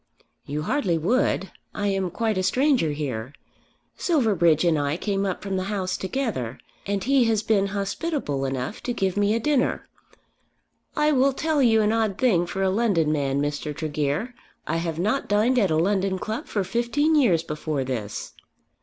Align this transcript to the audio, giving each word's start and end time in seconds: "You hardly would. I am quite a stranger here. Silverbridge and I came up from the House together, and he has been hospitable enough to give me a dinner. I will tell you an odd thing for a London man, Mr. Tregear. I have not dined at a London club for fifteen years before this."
"You 0.47 0.63
hardly 0.63 0.97
would. 0.97 1.51
I 1.75 1.85
am 1.89 2.09
quite 2.09 2.35
a 2.35 2.41
stranger 2.41 2.89
here. 2.91 3.33
Silverbridge 3.97 4.65
and 4.65 4.79
I 4.79 4.97
came 4.97 5.27
up 5.27 5.43
from 5.43 5.57
the 5.57 5.65
House 5.65 5.95
together, 5.95 6.57
and 6.87 7.03
he 7.03 7.25
has 7.25 7.43
been 7.43 7.67
hospitable 7.67 8.45
enough 8.45 8.81
to 8.81 8.93
give 8.93 9.15
me 9.15 9.35
a 9.35 9.39
dinner. 9.39 9.87
I 10.95 11.11
will 11.11 11.33
tell 11.33 11.61
you 11.61 11.81
an 11.83 11.93
odd 11.93 12.17
thing 12.17 12.47
for 12.47 12.63
a 12.63 12.71
London 12.71 13.11
man, 13.11 13.39
Mr. 13.43 13.75
Tregear. 13.75 14.33
I 14.65 14.77
have 14.77 14.97
not 14.97 15.27
dined 15.29 15.59
at 15.59 15.69
a 15.69 15.75
London 15.75 16.17
club 16.17 16.47
for 16.47 16.63
fifteen 16.63 17.13
years 17.13 17.43
before 17.43 17.83
this." 17.83 18.33